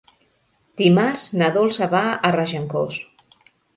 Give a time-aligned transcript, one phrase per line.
[0.81, 2.99] Dimarts na Dolça va a Regencós.